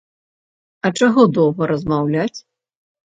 [0.87, 2.39] А чаго доўга размаўляць?